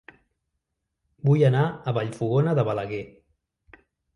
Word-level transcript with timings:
Vull 1.29 1.45
anar 1.51 1.67
a 1.91 1.95
Vallfogona 1.99 2.57
de 2.61 2.65
Balaguer 2.71 3.05